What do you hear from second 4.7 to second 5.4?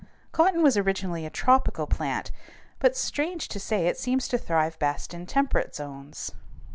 best in